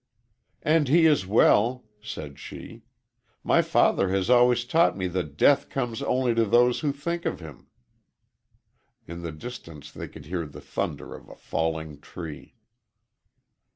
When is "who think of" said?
6.79-7.39